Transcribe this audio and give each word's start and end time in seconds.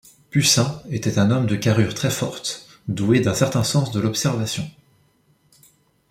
Pussin 0.31 0.81
était 0.89 1.19
un 1.19 1.29
homme 1.29 1.45
de 1.45 1.55
carrure 1.55 1.93
très 1.93 2.09
forte, 2.09 2.65
doué 2.87 3.19
d'un 3.19 3.35
certain 3.35 3.63
sens 3.63 3.91
de 3.91 3.99
l'observation. 3.99 4.67